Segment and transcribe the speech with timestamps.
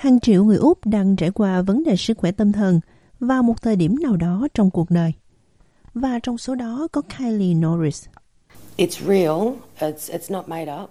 [0.00, 2.80] Hàng triệu người Úc đang trải qua vấn đề sức khỏe tâm thần
[3.18, 5.12] vào một thời điểm nào đó trong cuộc đời.
[5.94, 8.06] Và trong số đó có Kylie Norris.
[8.76, 9.54] It's real.
[9.78, 10.90] It's it's not made up.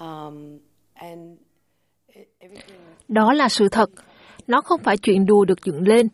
[0.00, 0.58] Um,
[0.94, 1.38] and
[2.38, 2.80] everything.
[3.08, 3.90] Đó là sự thật.
[4.46, 6.08] Nó không phải chuyện đùa được dựng lên.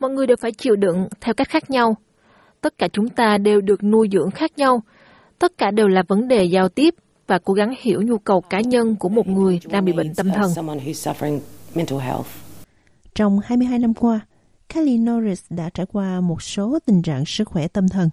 [0.00, 1.96] Mọi người đều phải chịu đựng theo cách khác nhau.
[2.60, 4.82] Tất cả chúng ta đều được nuôi dưỡng khác nhau.
[5.38, 6.94] Tất cả đều là vấn đề giao tiếp
[7.26, 10.28] và cố gắng hiểu nhu cầu cá nhân của một người đang bị bệnh tâm
[10.34, 10.50] thần.
[13.14, 14.20] Trong 22 năm qua,
[14.68, 18.08] Kylie Norris đã trải qua một số tình trạng sức khỏe tâm thần.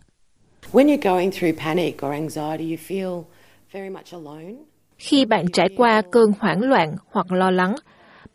[0.71, 3.23] When you're going through panic or anxiety, you feel
[3.71, 4.53] very much alone.
[4.97, 7.75] Khi bạn trải qua cơn hoảng loạn hoặc lo lắng,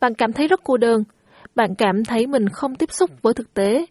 [0.00, 1.04] bạn cảm thấy rất cô đơn.
[1.54, 3.86] Bạn cảm thấy mình không tiếp xúc với thực tế.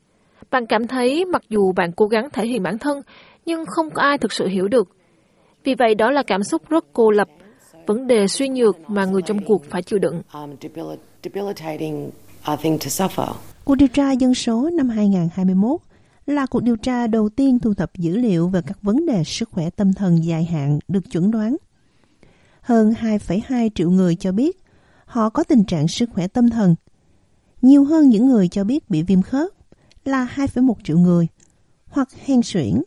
[0.51, 3.01] Bạn cảm thấy mặc dù bạn cố gắng thể hiện bản thân,
[3.45, 4.96] nhưng không có ai thực sự hiểu được.
[5.67, 7.27] Vì vậy đó là cảm xúc rất cô lập,
[7.87, 10.21] vấn đề suy nhược mà người trong cuộc phải chịu đựng.
[10.33, 12.11] Um, debil- debilitating
[12.61, 13.33] thing to suffer.
[13.65, 15.81] Cuộc điều tra dân số năm 2021
[16.25, 19.49] là cuộc điều tra đầu tiên thu thập dữ liệu về các vấn đề sức
[19.51, 21.57] khỏe tâm thần dài hạn được chuẩn đoán.
[22.61, 24.63] Hơn 2,2 triệu người cho biết
[25.05, 26.75] họ có tình trạng sức khỏe tâm thần.
[27.61, 29.49] Nhiều hơn những người cho biết bị viêm khớp
[30.05, 31.27] là 2,1 triệu người,
[31.89, 32.81] hoặc hen suyễn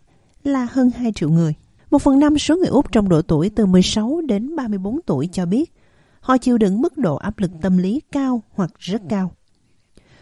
[0.44, 1.54] là hơn 2 triệu người.
[1.90, 5.46] Một phần năm số người Úc trong độ tuổi từ 16 đến 34 tuổi cho
[5.46, 5.72] biết,
[6.20, 9.32] họ chịu đựng mức độ áp lực tâm lý cao hoặc rất cao.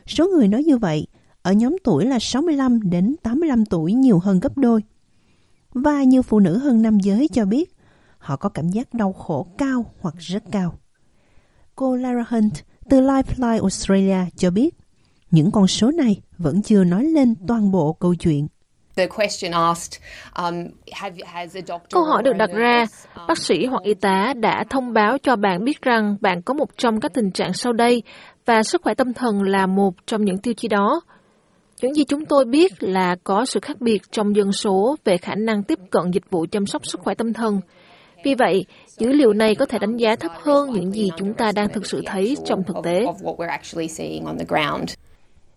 [0.06, 1.06] Số người nói như vậy
[1.42, 4.82] ở nhóm tuổi là 65 đến 85 tuổi nhiều hơn gấp đôi.
[5.74, 7.76] Và nhiều phụ nữ hơn nam giới cho biết
[8.18, 10.78] họ có cảm giác đau khổ cao hoặc rất cao.
[11.74, 12.54] Cô Lara Hunt
[12.88, 14.74] từ Lifeline Australia cho biết,
[15.30, 18.48] những con số này vẫn chưa nói lên toàn bộ câu chuyện.
[18.98, 20.00] The question asked,
[20.36, 20.54] um,
[20.92, 23.94] have, has a doctor Câu hỏi được đặt ra, nurse, um, bác sĩ hoặc y
[23.94, 27.52] tá đã thông báo cho bạn biết rằng bạn có một trong các tình trạng
[27.52, 28.02] sau đây
[28.46, 31.00] và sức khỏe tâm thần là một trong những tiêu chí đó.
[31.82, 35.34] Những gì chúng tôi biết là có sự khác biệt trong dân số về khả
[35.34, 37.60] năng tiếp cận dịch vụ chăm sóc sức khỏe tâm thần.
[38.24, 38.64] Vì vậy,
[38.98, 41.86] dữ liệu này có thể đánh giá thấp hơn những gì chúng ta đang thực
[41.86, 43.00] sự thấy trong thực tế.
[43.00, 44.90] of, of what we're actually seeing on the ground.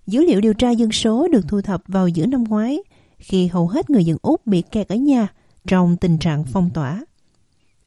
[0.07, 2.79] Dữ liệu điều tra dân số được thu thập vào giữa năm ngoái
[3.21, 5.27] khi hầu hết người dân Úc bị kẹt ở nhà
[5.67, 7.05] trong tình trạng phong tỏa.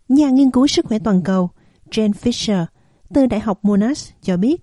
[0.09, 1.51] Nhà nghiên cứu sức khỏe toàn cầu
[1.91, 2.67] Jane Fisher
[3.15, 4.63] từ Đại học Monash cho biết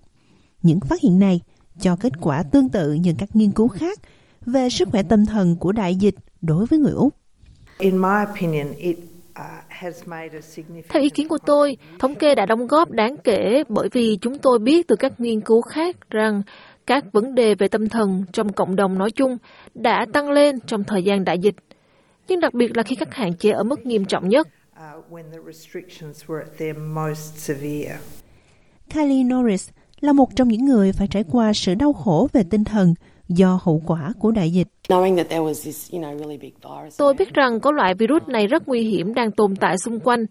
[0.62, 1.40] những phát hiện này
[1.80, 4.00] cho kết quả tương tự như các nghiên cứu khác
[4.46, 7.14] về sức khỏe tâm thần của đại dịch đối với người Úc.
[7.78, 8.98] In my opinion, it
[9.40, 12.90] uh, has made a significant Theo ý kiến của tôi, thống kê đã đóng góp
[12.90, 16.42] đáng kể bởi vì chúng tôi biết từ các nghiên cứu khác rằng
[16.86, 19.38] các vấn đề về tâm thần trong cộng đồng nói chung
[19.74, 21.54] đã tăng lên trong thời gian đại dịch,
[22.28, 24.48] nhưng đặc biệt là khi các hạn chế ở mức nghiêm trọng nhất.
[24.82, 27.98] uh, when the restrictions were at their most severe.
[28.94, 32.64] Kylie Norris là một trong những người phải trải qua sự đau khổ về tinh
[32.64, 32.94] thần
[33.28, 34.68] do hậu quả của đại dịch.
[34.88, 36.98] Knowing that there was this, you know, really big virus.
[36.98, 40.26] Tôi biết rằng có loại virus này rất nguy hiểm đang tồn tại xung quanh.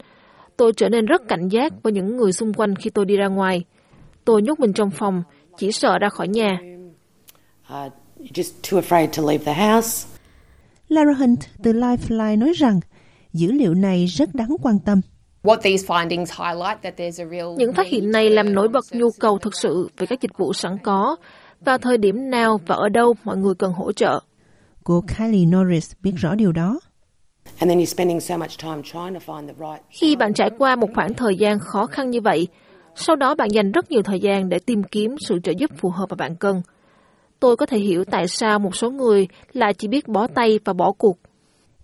[0.58, 3.28] Tôi trở nên rất cảnh giác với những người xung quanh khi tôi đi ra
[3.28, 3.64] ngoài.
[4.26, 5.24] Tôi nhốt mình trong phòng,
[5.58, 6.60] chỉ sợ ra khỏi nhà.
[7.74, 10.08] Uh, you're just too afraid to leave the house.
[10.90, 12.80] Lara Hunt từ Lifeline nói rằng
[13.34, 15.02] dữ liệu này rất đáng quan tâm.
[15.44, 18.86] What these findings highlight that there's a real Những phát hiện này làm nổi bật
[18.92, 21.16] nhu cầu thực sự về các dịch vụ sẵn có,
[21.66, 24.20] vào thời điểm nào và ở đâu mọi người cần hỗ trợ.
[24.84, 26.80] Cô Kylie Norris biết rõ điều đó.
[27.60, 29.82] And then you're spending so much time trying to find the right.
[29.90, 32.48] Khi bạn trải qua một khoảng thời gian khó khăn như vậy,
[32.96, 35.90] sau đó bạn dành rất nhiều thời gian để tìm kiếm sự trợ giúp phù
[35.90, 36.62] hợp mà bạn cần.
[37.40, 40.74] Tôi có thể hiểu tại sao một số người lại chỉ biết bó tay và
[40.74, 41.18] bỏ cuộc.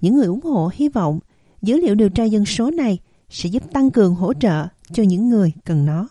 [0.01, 1.19] Những người ủng hộ hy vọng
[1.61, 2.99] dữ liệu điều tra dân số này
[3.29, 6.07] sẽ giúp tăng cường hỗ trợ cho những người cần nó.